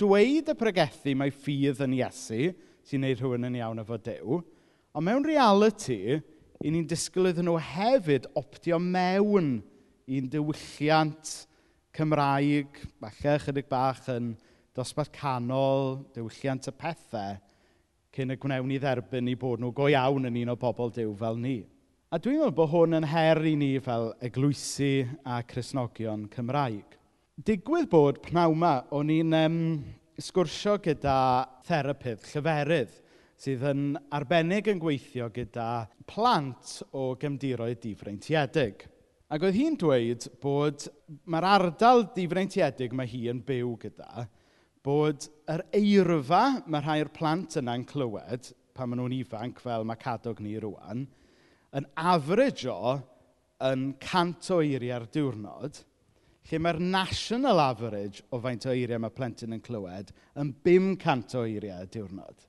dweud 0.00 0.50
y 0.50 0.56
pregethu 0.58 1.14
mae 1.16 1.32
ffydd 1.32 1.82
yn 1.86 1.96
Iesu, 2.00 2.50
sy'n 2.86 3.04
neud 3.04 3.20
rhywun 3.20 3.48
yn 3.48 3.58
iawn 3.60 3.82
efo 3.82 3.98
dew, 4.00 4.40
ond 4.94 5.06
mewn 5.06 5.26
reality, 5.26 6.18
i 6.60 6.72
ni'n 6.72 6.88
disgwyl 6.88 7.30
iddyn 7.30 7.48
nhw 7.48 7.56
hefyd 7.70 8.26
optio 8.36 8.80
mewn 8.82 9.60
i'n 10.10 10.28
diwylliant 10.32 11.34
Cymraeg, 11.96 12.76
falle 13.00 13.36
chydig 13.42 13.68
bach 13.70 14.04
yn 14.12 14.34
dosbarth 14.76 15.10
canol, 15.14 16.00
diwylliant 16.14 16.68
y 16.70 16.74
pethau, 16.76 17.38
cyn 18.14 18.34
y 18.34 18.38
gwnewn 18.42 18.74
i 18.74 18.78
dderbyn 18.82 19.30
i 19.30 19.36
bod 19.38 19.62
nhw 19.62 19.72
go 19.74 19.88
iawn 19.90 20.28
yn 20.28 20.38
un 20.42 20.52
o 20.54 20.56
bobl 20.58 20.92
Dyw 20.94 21.14
fel 21.18 21.38
ni. 21.40 21.58
A 22.10 22.18
dwi'n 22.18 22.40
meddwl 22.40 22.56
bod 22.58 22.72
hwn 22.72 22.98
yn 22.98 23.06
her 23.06 23.38
i 23.46 23.54
ni 23.58 23.72
fel 23.82 24.10
eglwysu 24.26 25.06
a 25.22 25.40
Cresnogion 25.46 26.26
Cymraeg 26.32 26.99
digwydd 27.46 27.88
bod 27.88 28.18
pnawn 28.24 28.52
yma, 28.52 28.72
o'n 28.92 29.10
i'n 29.14 29.36
um, 29.38 29.54
sgwrsio 30.20 30.74
gyda 30.84 31.14
therapydd 31.64 32.26
llyferydd 32.28 32.96
sydd 33.40 33.62
yn 33.70 33.84
arbennig 34.12 34.68
yn 34.68 34.80
gweithio 34.82 35.30
gyda 35.32 35.86
plant 36.10 36.74
o 36.92 37.14
gefndiroedd 37.20 37.80
difreintiedig. 37.80 38.84
Ac 39.32 39.46
oedd 39.46 39.56
hi'n 39.56 39.78
dweud 39.80 40.26
bod 40.42 40.84
mae'r 41.30 41.48
ardal 41.54 42.04
difreintiedig 42.16 42.92
mae 42.98 43.08
hi 43.08 43.22
yn 43.32 43.40
byw 43.46 43.72
gyda, 43.86 44.26
bod 44.84 45.30
yr 45.48 45.64
eirfa 45.80 46.44
mae 46.66 46.84
rhai'r 46.84 47.12
plant 47.16 47.56
yna'n 47.62 47.86
clywed 47.88 48.52
pan 48.76 48.90
maen 48.90 49.00
nhw'n 49.00 49.16
ifanc 49.22 49.62
fel 49.64 49.86
mae 49.88 50.00
cadog 50.02 50.42
ni 50.44 50.58
rwan, 50.60 51.06
yn 51.72 51.88
afridjo 51.96 52.98
yn 53.64 53.94
cant 54.02 54.52
o 54.52 54.60
eiriau'r 54.66 55.08
diwrnod– 55.14 55.86
lle 56.48 56.60
mae'r 56.62 56.80
national 56.82 57.60
average 57.62 58.24
o 58.32 58.40
faint 58.42 58.66
o 58.66 58.72
eiriau 58.72 59.02
mae 59.02 59.12
plentyn 59.14 59.56
yn 59.56 59.62
clywed 59.64 60.12
yn 60.40 60.54
500 60.64 61.36
o 61.38 61.44
eiriau 61.44 61.84
y 61.84 61.90
diwrnod. 61.92 62.46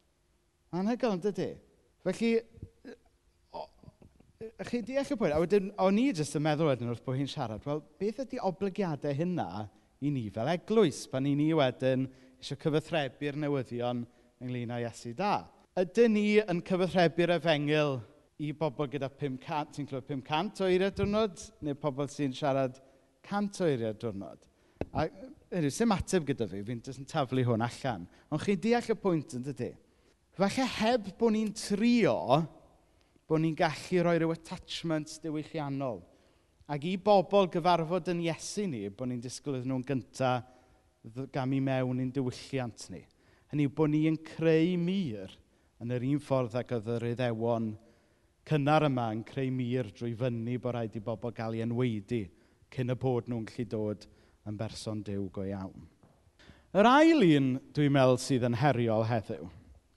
Anhygoel, 0.72 1.18
yn 1.18 1.24
dydy? 1.26 1.50
Felly, 2.06 2.32
chi 4.66 4.82
deall 4.88 5.12
y 5.14 5.18
pwynt? 5.20 5.36
A 5.36 5.42
wedyn, 5.44 5.70
o'n 5.84 6.00
i 6.02 6.08
jyst 6.16 6.38
yn 6.40 6.46
meddwl 6.46 6.72
wedyn 6.72 6.92
wrth 6.94 7.04
bod 7.06 7.20
hi'n 7.20 7.30
siarad, 7.30 7.66
wel, 7.68 7.84
beth 8.02 8.22
ydy 8.24 8.40
oblygiadau 8.48 9.16
hynna 9.18 9.66
i 10.02 10.14
ni 10.14 10.30
fel 10.34 10.50
eglwys, 10.54 11.04
pan 11.12 11.28
i 11.30 11.36
ni 11.38 11.52
wedyn 11.58 12.08
eisiau 12.42 12.58
cyfathrebu'r 12.64 13.38
newyddion 13.44 14.06
ynglyn 14.42 14.74
â 14.74 14.80
Iesu 14.86 15.14
da? 15.18 15.44
Ydyn 15.78 16.16
ni 16.16 16.26
yn 16.42 16.64
cyfathrebu'r 16.66 17.36
efengil 17.38 18.00
i 18.42 18.50
bobl 18.58 18.90
gyda 18.90 19.12
500, 19.14 19.76
sy'n 19.76 19.90
clywed 19.92 20.08
500 20.10 20.64
o 20.64 20.72
eiriau 20.72 20.96
diwrnod, 20.98 21.44
neu 21.68 21.78
pobl 21.78 22.10
sy'n 22.10 22.34
siarad 22.34 22.80
Cant 23.28 23.62
o 23.62 23.68
eiriau 23.70 23.98
diwrnod. 23.98 24.48
A 24.92 25.06
unrhyw, 25.52 25.72
sy'n 25.74 25.94
ateb 25.96 26.26
gyda 26.28 26.48
fi, 26.50 26.64
fi'n 26.68 26.82
jyst 26.84 27.02
yn 27.04 27.10
taflu 27.10 27.44
hwn 27.48 27.64
allan. 27.66 28.08
Ond 28.32 28.44
chi'n 28.44 28.60
deall 28.64 28.92
y 28.92 28.98
pwynt 29.00 29.36
yn 29.38 29.46
dydy. 29.46 29.72
Falle 30.38 30.68
heb 30.80 31.12
bod 31.20 31.36
ni'n 31.36 31.52
trio 31.56 32.18
bod 33.32 33.44
ni'n 33.44 33.56
gallu 33.56 34.02
rhoi 34.04 34.18
rhyw 34.20 34.34
attachments 34.34 35.20
diwylliannol. 35.24 36.02
Ac 36.72 36.88
i 36.88 36.98
bobl 37.00 37.48
gyfarfod 37.52 38.10
yn 38.12 38.26
Iesu 38.26 38.66
ni, 38.68 38.86
bod 38.90 39.12
ni'n 39.12 39.22
disgwyl 39.24 39.60
iddyn 39.60 39.72
nhw'n 39.72 39.86
gyntaf 39.88 40.50
gam 41.34 41.54
i 41.56 41.62
mewn 41.64 42.02
i'n 42.04 42.12
diwylliant 42.14 42.90
ni. 42.94 43.02
Hynny 43.52 43.68
yw 43.68 43.74
bod 43.76 43.92
ni'n 43.92 44.20
creu 44.24 44.76
mir 44.80 45.32
yn 45.82 45.96
yr 45.96 46.06
un 46.08 46.20
ffordd 46.22 46.60
ag 46.60 46.76
oedd 46.76 46.92
yr 46.98 47.08
iddewon 47.14 47.72
cynnar 48.48 48.86
yma 48.88 49.08
yn 49.16 49.24
creu 49.28 49.50
mir 49.54 49.90
drwy 49.96 50.14
fyny 50.18 50.58
bod 50.62 50.76
rhaid 50.76 50.96
i 51.00 51.04
bobl 51.04 51.34
gael 51.36 51.58
ei 51.58 51.64
enweidi 51.66 52.22
cyn 52.72 52.94
y 52.94 52.98
bod 53.00 53.28
nhw'n 53.30 53.48
gallu 53.50 53.68
dod 53.70 54.06
yn 54.48 54.58
berson 54.60 55.02
dew 55.06 55.28
go 55.34 55.46
iawn. 55.48 55.90
Yr 56.72 56.88
ail 56.88 57.26
un 57.28 57.56
dwi'n 57.76 57.92
meddwl 57.94 58.22
sydd 58.22 58.48
yn 58.48 58.62
heriol 58.62 59.04
heddiw 59.10 59.50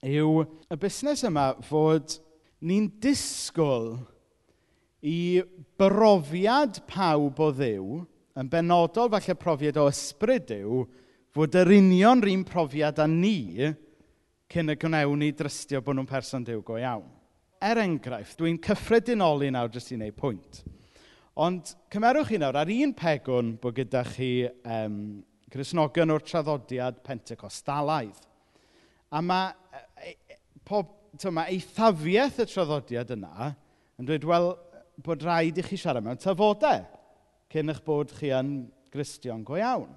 yw 0.05 0.43
y 0.69 0.77
busnes 0.77 1.23
yma 1.25 1.53
fod 1.65 2.17
ni'n 2.65 2.89
disgwyl 3.01 3.95
i 5.05 5.41
brofiad 5.79 6.81
pawb 6.89 7.39
o 7.41 7.49
ddew, 7.53 8.03
yn 8.35 8.51
benodol 8.51 9.11
falle 9.13 9.35
profiad 9.39 9.79
o 9.81 9.87
ysbryd 9.89 10.47
Dyw, 10.49 10.83
fod 11.35 11.57
yr 11.59 11.73
union 11.77 12.23
rhywun 12.23 12.45
profiad 12.47 13.01
â 13.01 13.07
ni 13.09 13.73
cyn 14.51 14.71
y 14.73 14.77
gwnewn 14.79 15.21
ni 15.21 15.31
drystio 15.35 15.81
bod 15.83 15.97
nhw'n 15.97 16.09
person 16.09 16.45
dew 16.45 16.61
go 16.65 16.79
iawn. 16.79 17.05
Er 17.65 17.79
enghraifft, 17.81 18.37
dwi'n 18.39 18.59
cyffredinoli 18.61 19.51
nawr 19.53 19.71
jyst 19.73 19.93
i 19.93 19.99
wneud 19.99 20.17
pwynt. 20.19 20.63
Ond 21.35 21.73
cymerwch 21.91 22.29
chi 22.31 22.37
nawr 22.39 22.55
ar 22.61 22.69
un 22.71 22.93
pegwn 22.95 23.55
bod 23.59 23.75
gyda 23.75 24.05
chi 24.07 24.45
um, 24.47 24.99
Gristnogion 25.51 26.13
o'r 26.13 26.23
traddodiad 26.23 27.01
Pentecostalaidd. 27.03 28.21
A 29.11 29.21
mae 29.23 29.51
e- 30.03 30.15
pob... 30.63 30.93
Tibod 31.15 31.47
eithafiaeth 31.47 32.41
y 32.43 32.45
traddodiad 32.51 33.11
yna 33.15 33.53
yn 33.95 34.07
dweud, 34.07 34.25
wel, 34.27 34.49
bod 34.99 35.21
rhaid 35.23 35.61
i 35.61 35.63
chi 35.63 35.77
siarad 35.79 36.03
mewn 36.03 36.19
tyfodau 36.19 36.81
cyn 37.53 37.71
eich 37.71 37.79
bod 37.85 38.11
chi 38.17 38.33
yn 38.35 38.49
Gristion 38.91 39.45
go 39.47 39.55
iawn. 39.55 39.93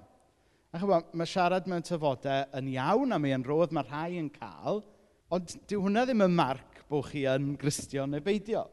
A 0.71 0.79
chyfo, 0.79 1.01
mae 1.11 1.27
siarad 1.27 1.67
mewn 1.67 1.83
tyfodau 1.83 2.47
yn 2.55 2.69
iawn 2.71 3.15
a 3.15 3.19
mae 3.19 3.35
e'n 3.35 3.43
rodd 3.43 3.75
mae 3.75 3.83
rhai 3.89 4.19
yn 4.21 4.29
cael, 4.31 4.79
ond 5.35 5.55
dyw 5.67 5.83
hwnna 5.83 6.05
ddim 6.07 6.23
yn 6.23 6.35
marc 6.39 6.79
bod 6.87 7.09
chi 7.09 7.25
yn 7.27 7.51
Gristion 7.59 8.15
neu 8.15 8.23
beidio 8.23 8.63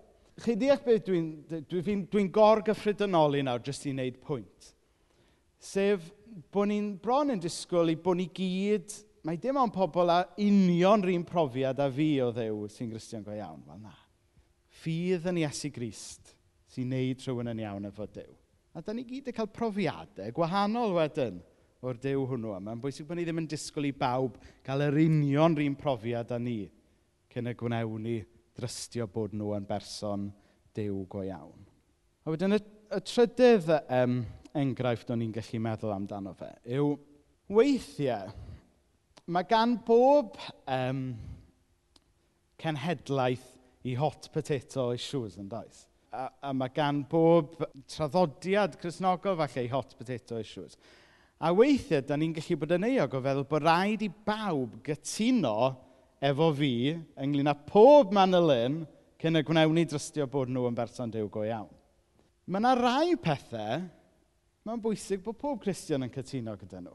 chi 0.45 0.57
ddeall 0.59 0.83
beth 0.85 1.05
dwi'n 1.07 1.29
dwi, 1.49 1.63
dwi, 1.71 1.97
dwi, 2.13 2.25
gorgyffredinoli 2.33 3.43
nawr 3.47 3.63
jyst 3.65 3.87
i 3.89 3.95
wneud 3.95 4.19
pwynt. 4.25 4.73
Sef 5.63 6.11
bod 6.53 6.69
ni'n 6.69 6.91
bron 7.03 7.33
yn 7.33 7.41
disgwyl 7.41 7.95
i 7.95 7.97
bod 8.01 8.21
ni 8.21 8.29
gyd, 8.37 8.93
mae 9.27 9.41
dim 9.41 9.57
ond 9.59 9.75
pobl 9.75 10.13
a 10.13 10.21
union 10.43 11.03
rhywun 11.03 11.25
profiad 11.27 11.81
a 11.81 11.89
fi 11.93 12.11
o 12.23 12.29
ddew 12.37 12.67
sy'n 12.73 12.93
Gristion 12.93 13.25
go 13.25 13.33
iawn. 13.35 13.65
Wel 13.67 13.81
na, 13.81 13.95
ffydd 14.83 15.31
yn 15.33 15.41
Iesu 15.47 15.73
Grist 15.75 16.35
sy'n 16.75 16.93
neud 16.93 17.25
rhywun 17.25 17.55
yn 17.55 17.65
iawn 17.65 17.89
efo 17.89 18.07
dew. 18.13 18.29
A 18.77 18.85
da 18.85 18.93
ni 18.93 19.07
gyd 19.09 19.33
yn 19.33 19.37
cael 19.39 19.49
profiadau 19.49 20.37
gwahanol 20.37 20.99
wedyn 20.99 21.41
o'r 21.81 21.97
dew 22.03 22.27
hwnnw. 22.29 22.53
Mae'n 22.61 22.81
bwysig 22.83 23.09
bod 23.09 23.17
ni 23.17 23.25
ddim 23.25 23.41
yn 23.41 23.49
disgwyl 23.49 23.89
i 23.89 23.97
bawb 23.97 24.37
cael 24.67 24.85
yr 24.85 25.01
union 25.07 25.57
rhywun 25.57 25.81
profiad 25.81 26.37
â 26.37 26.39
ni 26.43 26.67
cyn 27.33 27.49
y 27.49 27.57
gwnewn 27.57 28.05
ni 28.05 28.19
drystio 28.57 29.07
bod 29.13 29.35
nhw 29.37 29.55
yn 29.57 29.69
berson 29.69 30.31
dew 30.77 31.05
go 31.11 31.25
iawn. 31.27 31.67
A 32.25 32.33
wedyn 32.33 32.57
y, 32.57 32.61
y 32.97 33.01
trydydd 33.07 33.71
um, 33.87 34.21
enghraifft 34.57 35.13
o'n 35.13 35.25
i'n 35.27 35.35
gallu 35.35 35.61
meddwl 35.63 35.95
amdano 35.95 36.33
fe 36.37 36.51
yw 36.79 36.95
weithiau 37.53 38.33
mae 39.27 39.47
gan 39.51 39.77
bob 39.87 40.37
um, 40.71 41.09
cenhedlaeth 42.63 43.47
i 43.87 43.95
hot 43.99 44.29
potato 44.35 44.91
issues 44.95 45.37
yn 45.39 45.49
does. 45.51 45.85
A, 46.15 46.29
a 46.49 46.53
mae 46.55 46.73
gan 46.75 47.03
bob 47.11 47.59
traddodiad 47.91 48.79
Cresnogol 48.81 49.37
falle 49.39 49.67
i 49.67 49.71
hot 49.71 49.97
potato 49.99 50.39
issues. 50.43 50.79
A 51.39 51.53
weithiau, 51.53 52.03
da 52.07 52.17
ni'n 52.17 52.35
gallu 52.37 52.57
bod 52.63 52.73
yn 52.79 52.87
eog 52.89 53.19
o 53.19 53.23
feddwl 53.23 53.49
bod 53.51 53.67
rhaid 53.67 54.07
i 54.07 54.09
bawb 54.09 54.79
gytuno 54.87 55.57
efo 56.21 56.51
fi 56.57 56.95
ynglyn 57.21 57.51
â 57.51 57.57
pob 57.69 58.15
manylun 58.17 58.83
cyn 59.21 59.41
y 59.41 59.43
gwnewn 59.47 59.75
ni 59.77 59.85
drystio 59.89 60.27
bod 60.31 60.51
nhw 60.53 60.67
yn 60.71 60.77
berson 60.77 61.13
dew 61.13 61.29
go 61.33 61.45
iawn. 61.45 61.71
Mae 62.47 62.63
yna 62.63 62.75
rai 62.79 63.17
pethau 63.21 63.83
mae'n 64.67 64.83
bwysig 64.83 65.23
bod 65.25 65.39
pob 65.41 65.61
Cristion 65.63 66.07
yn 66.07 66.13
cytuno 66.13 66.57
gyda 66.61 66.83
nhw 66.83 66.95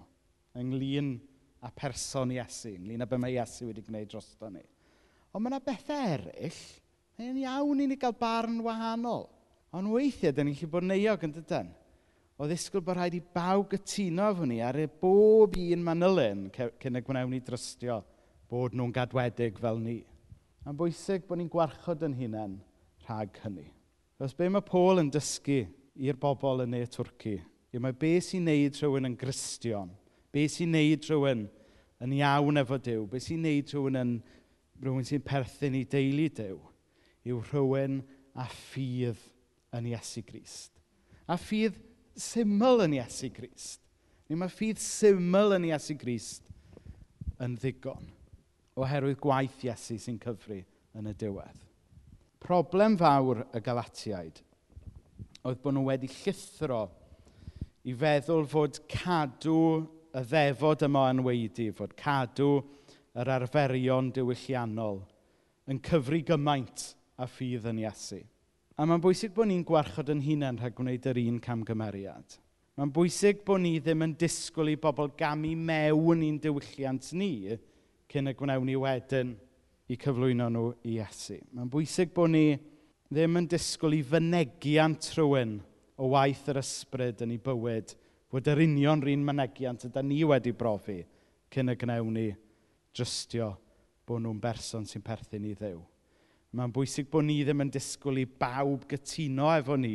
ynglyn 0.61 1.15
a 1.61 1.69
person 1.71 2.31
Iesu, 2.33 2.73
ynglyn 2.75 3.03
â 3.03 3.07
be 3.07 3.19
mae 3.21 3.35
Iesu 3.35 3.69
wedi 3.69 3.83
gwneud 3.85 4.09
drosto 4.11 4.49
ni. 4.49 4.63
Ond 5.31 5.43
mae 5.43 5.53
yna 5.53 5.61
bethau 5.63 6.15
eraill, 6.15 6.63
mae'n 7.19 7.43
iawn 7.43 7.83
i 7.83 7.87
ni 7.91 7.99
gael 8.01 8.17
barn 8.17 8.57
wahanol. 8.65 9.27
Ond 9.71 9.93
weithiau, 9.93 10.33
dyn 10.35 10.49
ni'n 10.49 10.57
gallu 10.57 10.71
bod 10.73 10.87
neuog 10.89 11.21
yn 11.27 11.35
dydyn. 11.37 11.69
O 12.41 12.47
ddisgwyl 12.49 12.83
bod 12.83 12.97
rhaid 12.97 13.15
i 13.15 13.21
bawb 13.21 13.69
gytuno 13.71 14.31
efo 14.33 14.47
ni 14.49 14.57
ar 14.65 14.79
y 14.81 14.87
bob 14.89 15.55
un 15.61 15.85
manylun 15.85 16.47
cyn 16.55 16.97
y 16.97 17.03
gwnewn 17.05 17.31
ni 17.31 17.39
drystio 17.45 18.01
bod 18.51 18.75
nhw'n 18.75 18.91
gadwedig 18.95 19.59
fel 19.63 19.79
ni. 19.79 20.01
Mae'n 20.65 20.77
bwysig 20.77 21.23
bod 21.27 21.39
ni'n 21.39 21.51
gwarchod 21.51 22.03
yn 22.05 22.17
hunain 22.19 22.57
rhag 23.07 23.39
hynny. 23.45 23.69
Os 24.21 24.35
be 24.37 24.49
mae 24.51 24.61
Paul 24.61 25.01
yn 25.01 25.09
dysgu 25.09 25.63
i'r 25.97 26.19
bobl 26.19 26.61
yn 26.65 26.75
ne 26.75 26.83
Twrci? 26.85 27.39
Ie, 27.71 27.79
mae 27.81 27.95
be 27.95 28.17
sy'n 28.21 28.45
neud 28.45 28.77
rhywun 28.77 29.07
yn 29.07 29.17
gristion? 29.17 29.89
Be 30.35 30.43
sy'n 30.51 30.75
neud 30.75 31.07
rhywun 31.07 31.47
yn 32.03 32.15
iawn 32.19 32.61
efo 32.61 32.77
Dyw? 32.77 33.07
Be 33.09 33.21
sy'n 33.23 33.41
neud 33.47 33.71
rhywun 33.71 33.97
yn 34.01 34.13
rhywun 34.83 35.07
sy'n 35.07 35.23
perthyn 35.25 35.79
i 35.79 35.85
deulu 35.89 36.27
Dyw? 36.37 36.59
Yw 37.31 37.41
rhywun 37.49 38.01
a 38.35 38.45
ffydd 38.51 39.23
yn 39.77 39.89
Iesu 39.95 40.21
Grist. 40.27 40.75
A 41.25 41.39
ffydd 41.39 41.79
syml 42.19 42.83
yn 42.85 42.99
Iesu 42.99 43.31
Grist. 43.33 43.79
Ni 44.27 44.37
mae 44.37 44.51
ffydd 44.51 44.81
syml 44.83 45.55
yn 45.57 45.71
Iesu 45.71 45.95
Grist 45.99 46.51
yn 47.41 47.55
ddigon 47.57 48.11
oherwydd 48.79 49.19
gwaith 49.21 49.65
Iesu 49.65 49.97
sy'n 49.99 50.19
cyfru 50.21 50.61
yn 50.97 51.09
y 51.11 51.13
diwedd. 51.17 51.59
Problem 52.41 52.97
fawr 52.99 53.43
y 53.51 53.61
Galatiaid 53.63 54.41
oedd 55.47 55.61
bod 55.61 55.75
nhw 55.75 55.87
wedi 55.87 56.09
llithro 56.11 56.83
i 57.89 57.95
feddwl 57.97 58.45
fod 58.49 58.81
cadw 58.91 59.57
y 60.11 60.23
ddefod 60.27 60.85
yma 60.85 61.07
yn 61.13 61.23
weidi, 61.25 61.71
fod 61.73 61.95
cadw 61.97 62.59
yr 63.17 63.31
arferion 63.37 64.11
diwylliannol 64.15 65.01
yn 65.71 65.81
cyfru 65.85 66.21
gymaint 66.27 66.91
a 67.21 67.27
ffydd 67.29 67.67
yn 67.71 67.81
Iesu. 67.83 68.21
A 68.77 68.85
mae'n 68.87 69.01
bwysig 69.03 69.33
bod 69.35 69.49
ni'n 69.49 69.65
gwarchod 69.67 70.09
yn 70.13 70.23
hunain 70.25 70.59
rhag 70.61 70.77
gwneud 70.77 71.09
yr 71.11 71.19
un 71.21 71.41
camgymeriad. 71.43 72.37
Mae'n 72.79 72.93
bwysig 72.95 73.43
bod 73.45 73.61
ni 73.61 73.75
ddim 73.83 74.05
yn 74.07 74.15
disgwyl 74.17 74.71
i 74.71 74.77
bobl 74.79 75.11
gamu 75.19 75.51
mewn 75.59 76.23
i'n 76.25 76.39
diwylliant 76.41 77.11
ni, 77.17 77.57
cyn 78.11 78.31
y 78.31 78.35
gwnawn 78.35 78.67
ni 78.67 78.75
wedyn 78.79 79.31
i 79.91 79.97
cyflwyno 79.99 80.49
nhw 80.51 80.67
i 80.87 80.97
Iesu. 80.97 81.39
Mae'n 81.55 81.71
bwysig 81.71 82.11
bod 82.15 82.33
ni 82.33 82.45
ddim 83.11 83.39
yn 83.39 83.47
disgwyl 83.51 83.97
i 83.97 84.03
fynegiant 84.07 85.09
rhywun 85.15 85.57
o 85.99 86.11
waith 86.13 86.47
yr 86.51 86.61
ysbryd 86.61 87.23
yn 87.25 87.35
ei 87.35 87.41
bywyd 87.43 87.95
fod 88.31 88.47
yr 88.51 88.63
union 88.63 89.03
rhan 89.03 89.25
mynegiant 89.27 89.87
ydy 89.89 90.03
ni 90.07 90.21
wedi 90.27 90.53
brofi 90.55 91.01
cyn 91.51 91.73
y 91.73 91.75
gnewn 91.79 92.13
ni 92.15 92.27
drystio 92.95 93.51
bod 94.07 94.23
nhw'n 94.23 94.39
berson 94.43 94.87
sy'n 94.87 95.03
perthyn 95.03 95.49
i 95.49 95.55
ddew. 95.55 95.79
Mae'n 96.55 96.71
bwysig 96.75 97.07
bod 97.11 97.27
ni 97.27 97.41
ddim 97.43 97.63
yn 97.63 97.71
disgwyl 97.71 98.21
i 98.23 98.27
bawb 98.27 98.87
gytuno 98.91 99.51
efo 99.55 99.77
ni 99.79 99.93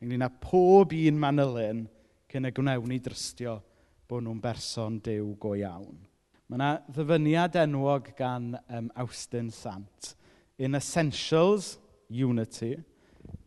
ynglyn 0.00 0.24
â 0.24 0.30
pob 0.40 0.94
un 0.96 1.20
manylun 1.20 1.86
cyn 2.32 2.48
y 2.48 2.52
gwnewn 2.56 2.88
ni 2.88 3.00
drystio 3.04 3.58
bod 4.08 4.24
nhw'n 4.24 4.40
berson 4.40 5.00
dew 5.04 5.34
go 5.40 5.52
iawn. 5.56 6.07
Mae 6.48 6.56
yna 6.56 6.68
ddyfyniad 6.88 7.58
enwog 7.60 8.06
gan 8.16 8.54
um, 8.72 8.86
Austin 8.96 9.50
Sant. 9.52 10.14
In 10.56 10.74
essentials, 10.74 11.76
unity. 12.08 12.78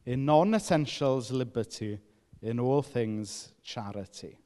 In 0.05 0.25
non-essentials, 0.25 1.31
liberty. 1.31 1.97
In 2.43 2.59
all 2.59 2.83
things, 2.83 3.53
charity. 3.63 4.37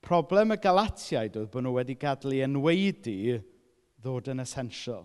Problem 0.00 0.54
y 0.54 0.56
Galatiaid 0.56 1.36
oedd 1.36 1.52
bod 1.52 1.66
nhw 1.66 1.74
wedi 1.76 1.98
gadlu 2.00 2.40
enweidi 2.46 3.36
ddod 4.00 4.32
yn 4.32 4.40
essential. 4.40 5.04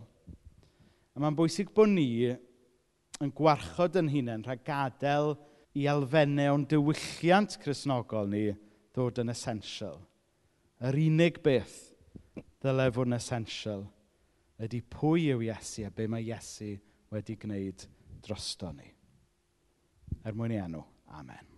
A 1.12 1.20
mae'n 1.20 1.36
bwysig 1.36 1.74
bod 1.76 1.92
ni 1.92 2.32
yn 2.32 3.34
gwarchod 3.36 4.00
yn 4.00 4.12
hunain 4.14 4.48
rhag 4.48 4.64
gadael 4.64 5.34
i 5.76 5.90
elfennau 5.92 6.56
o'n 6.56 6.70
diwylliant 6.72 7.60
chrysnogol 7.60 8.32
ni 8.32 8.46
ddod 8.96 9.20
yn 9.26 9.34
essential. 9.34 10.00
Yr 10.80 10.96
unig 11.04 11.44
beth 11.44 11.93
ddylai 12.64 12.92
fod 12.96 13.12
yn 13.12 13.18
esensiol 13.20 13.86
ydy 14.64 14.80
pwy 14.94 15.30
yw 15.34 15.44
Iesu 15.50 15.88
a 15.88 15.92
be 15.92 16.08
mae 16.08 16.24
Iesu 16.24 16.74
wedi 17.14 17.36
gwneud 17.40 17.88
drosto 18.24 18.72
ni. 18.72 18.88
Er 20.24 20.38
mwyn 20.38 20.56
i 20.56 20.62
enw. 20.64 20.86
Amen. 21.20 21.53